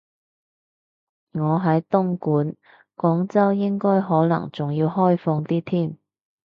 [1.33, 2.55] 我喺東莞，
[2.95, 5.99] 廣州應該可能仲要開放啲添